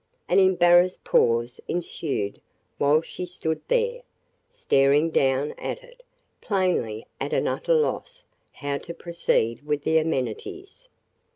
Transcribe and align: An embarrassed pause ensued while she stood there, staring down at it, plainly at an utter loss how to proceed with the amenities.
An 0.27 0.39
embarrassed 0.39 1.03
pause 1.03 1.59
ensued 1.67 2.41
while 2.79 3.01
she 3.03 3.23
stood 3.23 3.61
there, 3.67 4.01
staring 4.49 5.11
down 5.11 5.51
at 5.59 5.83
it, 5.83 6.01
plainly 6.41 7.05
at 7.19 7.33
an 7.33 7.47
utter 7.47 7.75
loss 7.75 8.23
how 8.51 8.79
to 8.79 8.95
proceed 8.95 9.63
with 9.63 9.83
the 9.83 9.99
amenities. 9.99 10.87